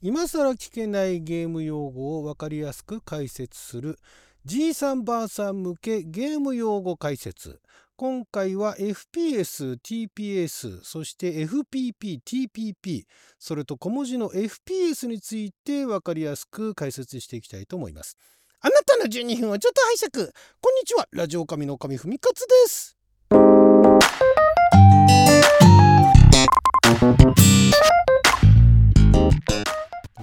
[0.00, 3.98] 今更聞けないゲーム用語を分かりやすく解説する
[4.44, 7.60] じいさんばあさん向けゲーム用語解説
[7.96, 13.02] 今回は FPS、TPS、そして FPP、TPP、
[13.40, 18.16] それと小文字の FPS について分かりやすく解説していきたいと思います。
[18.60, 20.32] あなたの12分はちょっと拝借。
[20.60, 22.96] こんにちは、ラジオ神の神文勝です。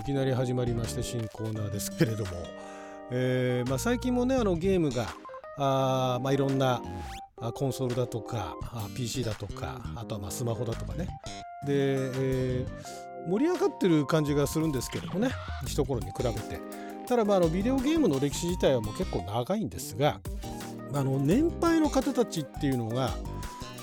[0.06, 2.32] きなり始まりました新コーナーですけれども、
[3.10, 5.08] えーまあ、最近もねあのゲームが
[5.58, 6.80] あ、まあ、いろんな
[7.56, 8.56] コンソールだとか
[8.96, 11.08] PC だとかあとはまあスマホだとかね。
[11.66, 15.32] で、えー、盛り上がってる感じがするんですけどもね。
[15.66, 16.62] 一頃に比べて。
[17.08, 20.20] ただまああのビデオゲームの歴史自体はもう結構長いんですが
[20.94, 23.12] あの年配の方たちっていうのが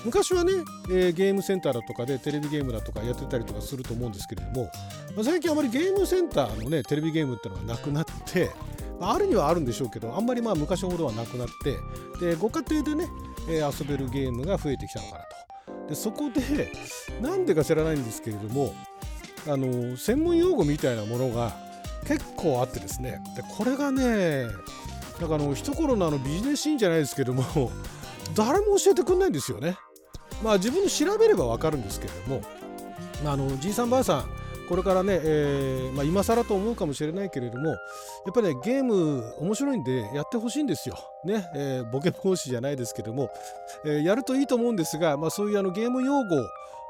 [0.05, 0.51] 昔はね、
[0.89, 4.63] えー、ゲームセンターだとかでテレビゲームだとかやってたりとかすると思うんですけれども、
[5.15, 8.51] まあ、最近あまりゲームセンターのねテレビゲームってのがなくなって
[8.99, 13.07] まあるにはあるんでしょうけどあんまりまあ昔ほどはなくなってでご家庭でね
[13.49, 15.89] え遊べるゲームが増えてきたのかなと。
[15.89, 16.71] でそこで
[17.21, 18.73] なんでか知らないんですけれども
[19.47, 21.53] あの専門用語みたいなものが
[22.07, 24.47] 結構あってですねでこれがね
[25.19, 27.71] なんかあの一頃のあのビジネスシーンじゃないですけども
[28.35, 29.77] 誰も教えてくんないんですよね。
[30.43, 32.41] まあ自分で調べれば分かるんですけれども、
[33.23, 40.97] まあ、あのじいさんばあさんこれからね、えーまあ、今更と思うかもしれないけれどもやっぱりねゲーム面白いんでやってほしいんですよ。
[41.25, 43.29] ね、えー、ボケ防止じゃないですけども、
[43.85, 46.35] えー、やるといいと思うんですが、まあ、そういうあのゲーム用語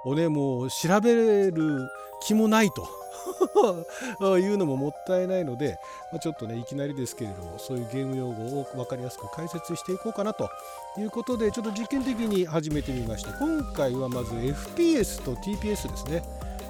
[0.05, 1.89] をねもう調べる
[2.21, 3.02] 気もないと。
[4.39, 5.79] いうのももったいないので、
[6.11, 10.49] まあ、ちょっとねいきなりですけれどもそういうゲーム用語を分かりやすく解説していこうかなと
[10.97, 16.23] いうことでちょっと実験的に始めてみました今回はまず FPS と TPS ですね。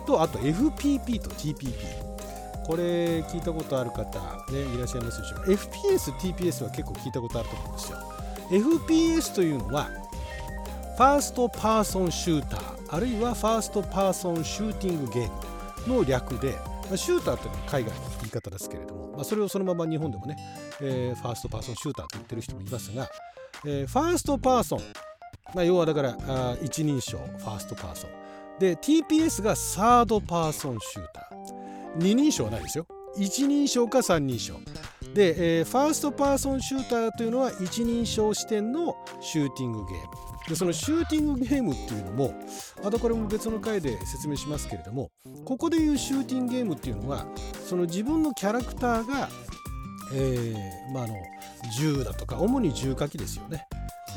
[0.06, 1.74] とあと FPP と TPP
[2.66, 4.20] これ聞いたことある方、
[4.52, 5.40] ね、いらっしゃいますでしょう。
[5.42, 7.98] か FPS、TPS は結構聞いたことあると思うんですよ。
[8.50, 9.90] FPS というのは
[10.96, 15.53] first person shooter あるいは first person shooting game。
[15.88, 16.58] の略で
[16.96, 20.38] shooter というのは海外の言い方ですけれども、まあ、それをそのまま日本でもね、
[20.82, 23.10] えー、 first person shooter と言ってる人もいますが、
[23.66, 24.80] えー、 first person、
[25.56, 28.10] まあ、要はだからあ一人称 first person。
[28.60, 31.98] で TPS が third person shooter。
[31.98, 32.88] 二人称はないですよ。
[33.18, 34.56] 一人称か三人称。
[35.14, 40.34] で、えー、 first person shooter というのは一人称視点のシューティングゲーム。
[40.48, 42.34] でそのシューティングゲームっていうのも
[42.84, 45.10] あとこれも別の回で説明しますけれども
[45.46, 47.26] ここでいうシューティングゲームっていうのは
[47.66, 49.30] その自分のキャラクターが、
[50.14, 51.16] えーまあ、あの
[51.78, 53.66] 銃だとか主に銃火器ですよね。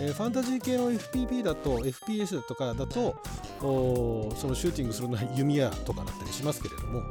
[0.00, 3.16] えー、ファンタジー系の FPP だと FPS とかだと
[3.60, 7.02] そのシューティングするのは弓矢とかだったりしますけれども、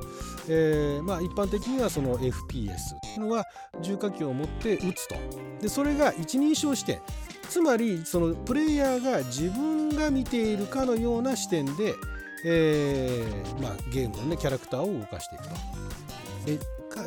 [0.48, 3.46] えー、まあ、一般的にはその FPS っていうのは
[3.82, 5.16] 重火器を持って撃つと。
[5.62, 7.02] でそれが一人称視点。
[7.50, 11.96] つまりそのプレイヤーが自分が見ているかのような視点で、
[12.44, 15.56] えー、まあ、ゲームの、ね、キャラクターを動かしていくと。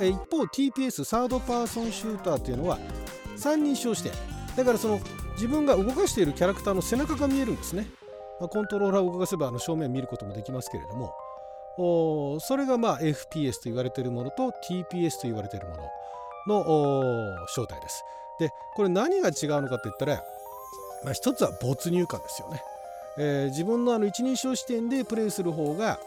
[0.05, 2.78] 一方 TPS サードパーソンシューターというのは
[3.37, 4.12] 三人称視点。
[4.56, 5.00] だからその
[5.38, 7.87] 自分が動かしているキャラクターの背中が見えるんですね。
[8.41, 11.15] まあ、コントローラーを動かせばあの正面見ることもできますけれども、
[11.78, 15.76] おそれがまあ FPS と言われているものと TPS と言われているも
[16.49, 18.03] のの正体です。
[18.41, 20.25] で、これ何が違うのかって言ったら、
[21.04, 22.60] まあ、一つは没入感ですよね。
[23.20, 26.00] えー、自分のあの一人称視点でプレイする方が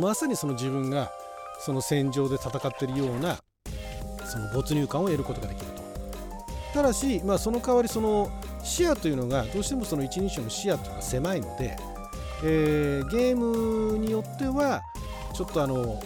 [0.00, 1.10] まさにその自分が
[1.60, 3.38] その戦場で戦ってるような
[4.26, 5.73] その没入感を得ることができる。
[6.74, 8.28] ただし、まあ、その代わりその
[8.64, 11.76] 視野というのがどうしてもその一人称の視野というのが狭いので、
[12.42, 14.82] えー、ゲームによっては
[15.34, 16.02] ちょっとあの、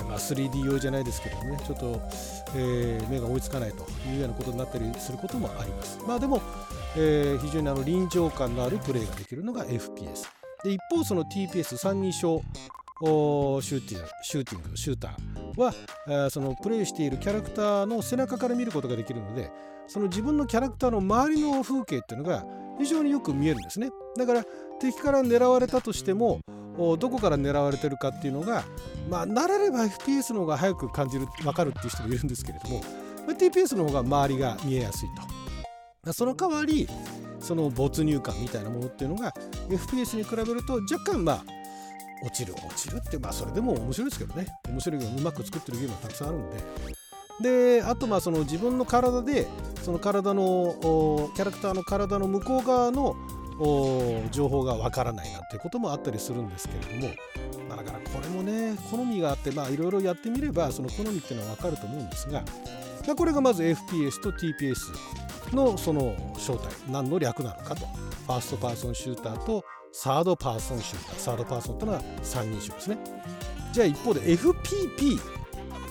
[0.00, 2.00] えー、まあ、3D 用じゃないですけどねちょっと、
[2.56, 6.00] えー、目が追いつかないというようなことになったりすることもあります。
[6.04, 6.42] まあでも、
[6.96, 10.26] え非常にあの臨場感のあるプレイができるのが FPS
[10.64, 12.42] で一方その TPS 三人称
[13.00, 15.31] シューティングシューティングシューター。
[15.60, 19.50] はそのプレイしているキャラクターの背中から見ることができるので
[19.86, 22.44] その自分のキャラクターの周りの風景っていうのが
[22.78, 23.90] 非常によく見えるんですね。
[24.16, 24.44] だから
[24.80, 26.40] 敵から狙われたとしても
[26.98, 28.64] どこから狙われてるかっていうのが
[29.10, 32.80] まあ慣れれば FPS の方が早く感じる分かるっていう人もいるんですけれども
[33.28, 35.08] TPS の方が周りが見えやすい
[36.04, 36.12] と。
[36.12, 36.88] その代わり
[37.38, 39.32] その没入感みたいなものっていうのが
[39.68, 41.44] FPS に比べると若干まあ
[42.22, 44.46] 落ちる落ちるってまあそれでも面白いですけどね。
[44.68, 46.56] 面白いけどうまく作ってるゲームがたくさんあるんで。
[47.40, 49.48] であとまあその自分の体で
[49.82, 50.76] その体の
[51.34, 53.16] キャラクターの体の向こう側の
[54.30, 57.14] 情報がわからないなんていうこともあったりするんですけれども、
[57.68, 62.42] まあ、だからこれもね好みがあっていろいろやってみればその好みっていうのは分かると思うんですが、
[63.06, 64.76] まあ、これがまず FPS と TPS
[65.54, 66.68] のその正体。
[66.90, 67.86] 何の略なのかと。
[67.86, 72.98] first person shooter と third person shooter third person というのは三人称ですね。
[73.72, 75.18] じゃあ一方で FPP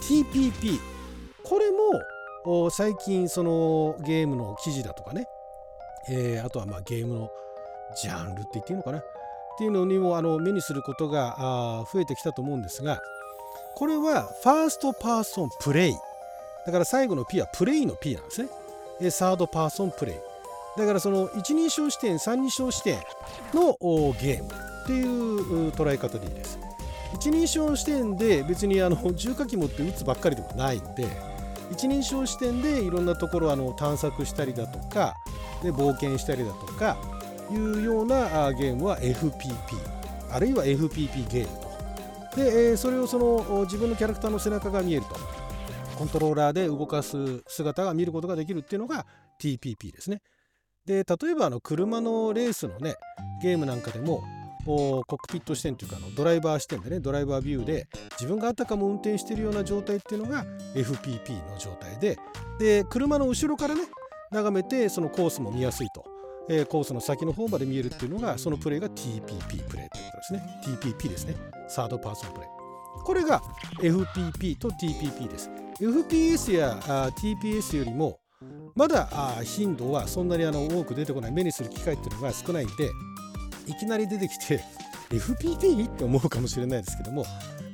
[0.01, 0.80] TPP
[1.44, 5.25] これも最近そのゲームの記事だとかね、
[6.09, 7.30] えー、あとはまあゲームの
[8.01, 9.00] ジャンルって言っていいのかな。
[9.00, 9.03] っ
[9.57, 13.01] ていうのにもあの目にすることが増えてきたと思うんですが
[13.75, 15.94] これは first person play。
[16.65, 18.50] だから最後の P はプレイの P なんですね。
[19.12, 20.31] third person play。
[20.77, 23.00] だからその一人称視点三人称視点
[23.53, 23.77] の
[24.21, 24.50] ゲーム
[24.83, 26.59] っていう捉え方でいいです。
[27.13, 31.06] 一人称視点で別にあの重火器持って撃つばっかりでもないんで
[31.69, 35.15] 一人称視点でいろんなところあの探索したりだとか
[35.62, 36.97] で冒険したりだとか
[37.51, 39.51] いうようなゲームは FPP
[40.31, 41.71] あるいは FPP ゲームと。
[42.38, 45.41] でそれをその自分のキャラクターの背中が見えると。
[45.97, 49.06] コントローラーで動かす姿が見ることができるっていうのが
[49.39, 50.23] TPP ですね。
[50.86, 52.95] で例えばあの車のレースのね
[53.42, 54.24] ゲームなんかでも
[54.66, 60.45] コックピット視点というかあのドライバー視点でねドライバービューで自分があたかも運転しているような状態っていうのが
[60.75, 62.18] FPP の状態で
[62.60, 63.81] で車の後ろからね
[64.31, 66.06] 眺めてそのコースも見やすいと、
[66.50, 70.44] えー、コースの先の方まで見えるっていうのがそのプレイが TPP プレイということですね。
[70.66, 71.36] TPP ですね。
[71.68, 72.50] サードパーソンプレイ。
[73.04, 73.42] これが
[73.80, 75.50] FPP と TPP です。
[75.81, 78.20] FPS や TPS よりも
[78.76, 79.08] まだ
[79.44, 82.92] 頻度はそんなにあの多く出てこない目にする機会っていうのが少ないんで
[83.68, 84.62] いきなり出てきて
[85.10, 85.88] FPP?
[85.88, 87.26] って思うかもしれないですけども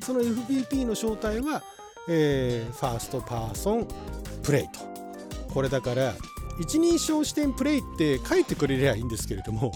[0.02, 1.62] その FPP の正体は、
[2.10, 3.88] えー、 first person
[4.44, 4.80] play と
[5.54, 6.14] これだから
[6.60, 9.72] 一人称視点プレイって書いてくれりゃいいんですけれども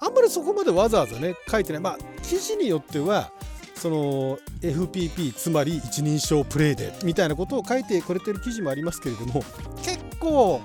[0.00, 3.30] あんまりそこまでわざわざね書いてないまあ記事によっては
[3.74, 9.42] その FPP つまり一人称プレイでみたいなことを書いてくれてる記事もありますけれども
[9.82, 9.89] 結
[10.20, 10.60] 構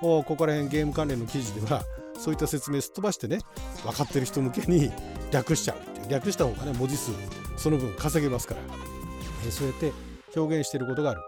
[0.00, 1.82] ここら辺ゲーム関連の記事では
[2.18, 3.38] そういった説明すっ飛ばしてね
[3.82, 4.90] 分かってる人向けに
[5.30, 6.08] 略しちゃうっていう。
[6.08, 7.12] 略した方がね文字数
[7.56, 8.60] その分稼げますから、
[9.50, 9.92] そうやって
[10.36, 11.20] 表現してることがある。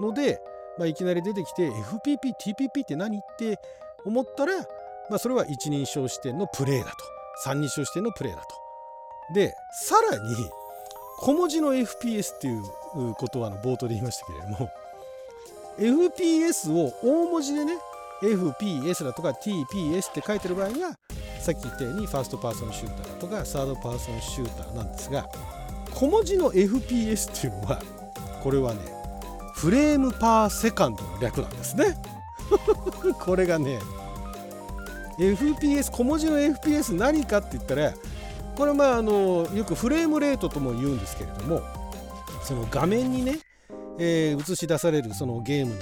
[0.00, 0.38] ので、
[0.78, 3.58] まあ、いきなり出てきて FPP、TPP って何って
[4.04, 4.58] 思ったら、
[5.08, 6.96] まあ、それは一人称視点のプレイだと。
[7.42, 9.34] 三人称視点のプレイだと。
[9.34, 9.54] で
[9.88, 10.34] さらに
[11.18, 12.62] 小文字の FPS っていう
[13.14, 14.70] ことは冒頭で言いましたけれども
[15.80, 17.78] FPS を大文字でね
[18.22, 20.94] FPS だとか TPS って書いてる場合は
[21.40, 25.26] さっき言ったように first person shooter だとか third person shooter なんですが
[25.90, 27.82] 小文字の FPS っていうのは
[28.42, 28.80] これはね
[29.54, 31.94] frame per second の略なんですね。
[33.20, 33.78] これがね
[35.18, 37.92] FPS 小文字の FPS 何かって言ったら
[38.56, 41.62] これまああのよくフレームレートとも言うんですけれども
[42.42, 43.38] その画面にね、
[44.00, 45.80] えー、映し出されるそのゲームの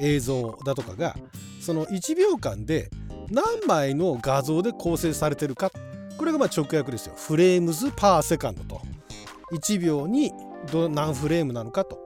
[0.00, 1.16] 映像だとかが
[1.60, 2.88] その1秒間で
[3.30, 5.70] 何枚の画像で構成されてるか。
[6.16, 7.14] これがまあ直訳ですよ。
[7.16, 8.80] frames per second と。
[9.52, 10.32] 1秒に
[10.90, 11.98] 何フレームなのかと。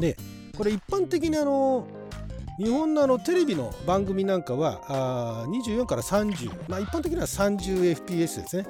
[0.00, 0.16] で
[0.56, 1.86] これ一般的にあの
[2.58, 8.66] 日本のあのテレビの番組なんかはあ24から30、まあ、一般的には 30fps ですね、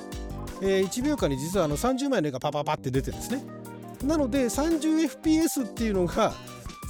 [0.62, 3.42] えー、1秒間に実はあの30枚の絵がパパパって出てるんですね。
[4.04, 6.32] なので 30fps っていうのが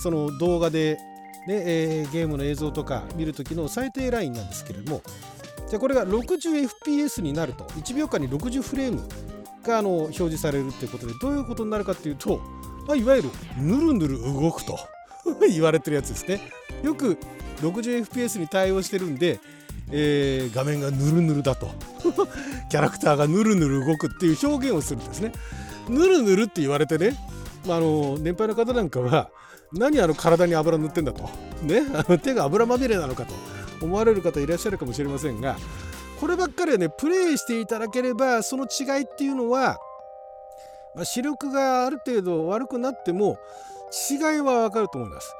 [0.02, 0.98] その動画で
[1.46, 5.02] で、えー、ゲームの映像とか見るときの最低ラインなんですけれども
[5.68, 9.02] じゃこれが 60fps になると1秒間に60フレーム
[9.62, 12.38] があの表示されるっていうことでどういうことになるかっていうと、
[12.86, 14.78] まあ、いわゆるぬるぬる動くと
[15.48, 16.40] 言われてるやつですね。
[16.82, 17.18] よく
[17.60, 19.40] 60fps に対応してるんで、
[19.90, 21.70] えー、画面がぬるぬるだと。
[22.70, 25.32] キャラクターがぬるぬる動くっていう表現をするんですね。
[25.88, 27.16] ぬるぬるって言われてね、
[27.66, 29.30] まあ、あの年配の方なんかは
[29.72, 31.22] 何あの体に油塗ってんだと、
[31.62, 33.34] ね、あの手が油まみれなのかと
[33.82, 35.56] 思われる方いらっしゃるかもしれませんが
[36.20, 39.78] こればっかりはねプレイしていただければその違いっていうのは、
[40.94, 43.38] まあ、視力がある程度悪くなっても
[44.10, 45.32] 違いはわかると思います。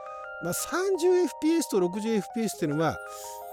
[0.42, 2.96] まあ、30fps と 60fps っていうのは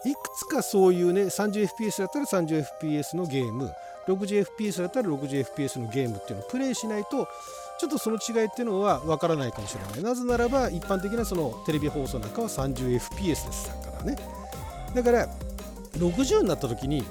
[0.06, 3.74] いくつかそういうね 30fps だったら 30fps のゲーム
[4.08, 7.28] 60fps だったら 60fps のゲームっていうのをプレイしないと
[7.80, 10.04] ちょっとその違いっていうのはわからないかもしれない。
[10.04, 14.18] なぜならば一般的なそのテレビ放送なんかは 30fps ですからね。
[14.94, 15.28] だから
[15.98, 17.04] 60になった時に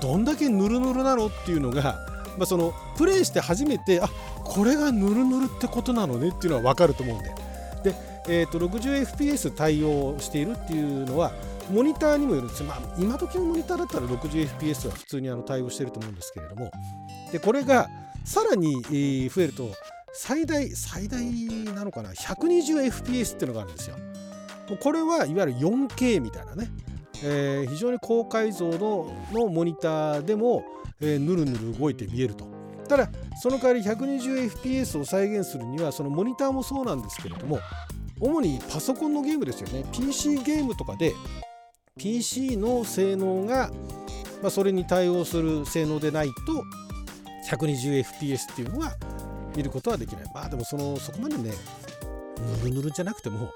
[0.00, 1.98] どんだけヌルヌルなのっていうのが、
[2.36, 4.08] まあ、そのプレイして初めてあ
[4.44, 7.30] これがヌルヌルってことなのねっていうのは分かると思うんで
[7.84, 7.94] で、
[8.28, 11.32] えー、と 60fps 対応しているっていうのは
[11.70, 16.70] モニターにもよるんですまあ、今時のモニターだったら 60fps は普通にあの対応してると思うんですけれども。
[17.32, 17.88] でこれが
[18.24, 18.82] さらに、
[19.30, 19.70] 増えると
[20.12, 21.24] 最大最大
[21.74, 23.96] なのかな？120fps っていうのがあるんですよ。
[24.80, 26.70] これはいわゆる 4K みたいなね、
[27.24, 30.64] えー、非常に高解像度のモニターでも、
[31.00, 32.46] えー、ぬるぬる動いて見えると。
[32.88, 33.10] ただ
[33.40, 37.60] その代わり 120fps を再現するにはそのモニターもそうなんですけれども
[38.18, 39.84] 主にパソコンのゲームですよね。
[39.92, 41.14] PC ゲームとかで
[41.98, 43.70] PC の性能が、
[44.40, 46.64] まあ、それに対応する性能でないと
[47.50, 48.94] 120fps っていうのは
[49.56, 50.24] 見ることはできない。
[50.32, 51.52] まあでもそのそこまでね
[52.62, 53.52] ぬるぬるじゃなくてもも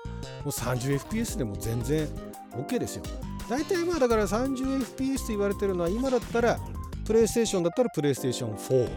[0.47, 2.09] う 30fps でも全然
[2.53, 3.03] OK ですよ。
[3.49, 6.59] 大体まあだから 30fps と言われてるのは今だったら
[7.05, 8.91] プレイステーションだったらプレイステーション4、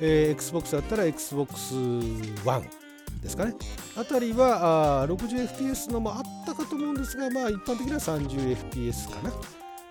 [0.00, 2.62] えー、XBOX だったら XBOX1
[3.22, 3.54] ですかね。
[3.96, 6.22] あたりは 60fps のもあっ
[6.54, 9.32] たかと思うんですがまあ一般的には 30fps かな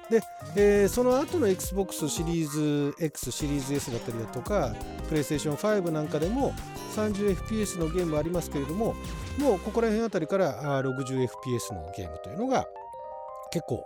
[0.10, 0.22] で、
[0.56, 4.74] えー、その後の XBOX シリーズ X シリーズ S だったりだとか
[5.10, 6.54] PlayStation 5なんかでも
[6.96, 8.96] 30fps のゲームありますけれども
[9.38, 12.68] もうここら辺あたりから 60fps のゲームというのが
[13.52, 13.86] 結構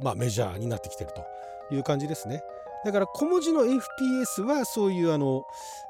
[0.00, 2.44] まあ、メジャーになってきてるという感じですね。
[2.84, 5.44] だから小文字の FPS はそういうあの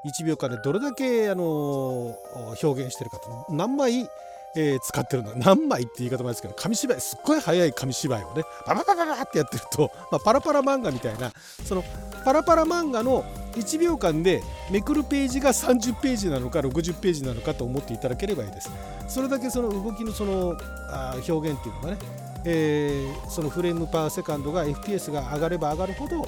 [0.05, 2.17] 1秒間でどれだけあの
[2.61, 4.09] 表現してるかと何枚
[4.55, 5.33] えー、使ってるの。
[5.35, 11.31] 何枚って言い方もですけど紙芝居すっごい速い紙芝居をねパラパラパラってやってると、まあ、パラパラ漫画みたいな
[11.63, 11.83] その
[12.25, 18.69] パラパラ漫画の1秒間でめくるページが30ページなのか60ページなのかと思っていただければいいです。
[19.07, 20.57] それだけその動きのその
[20.89, 21.97] あ表現っていうのがね、
[22.45, 26.27] えー、その frame per second が FPS が上がれば上がるほど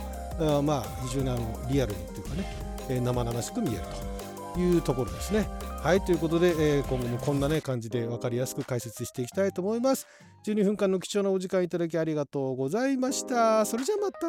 [0.58, 1.39] あまあ非常にあの
[1.70, 2.56] リアルにっていうかね、
[2.89, 4.12] えー、生々しく見えると。
[4.60, 5.48] いうところですね。
[5.81, 10.07] はい、ということで、えー、今後もこんなね、感じで分かりやすく解説していきたいと思います。
[10.45, 13.65] 12分間の貴重なお時間いただきありがとうございました。
[13.65, 14.24] それじゃあまた。